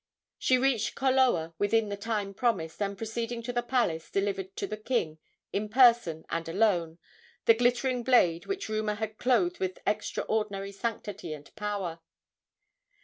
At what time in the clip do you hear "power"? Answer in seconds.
11.55-11.99